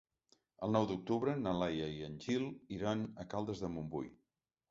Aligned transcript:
El 0.67 0.71
nou 0.75 0.85
d'octubre 0.91 1.33
na 1.41 1.53
Laia 1.59 1.91
i 1.97 2.01
en 2.09 2.17
Gil 2.25 2.47
iran 2.79 3.03
a 3.25 3.29
Caldes 3.35 3.61
de 3.67 3.73
Montbui. 3.77 4.09